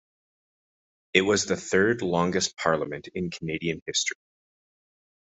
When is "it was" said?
1.13-1.45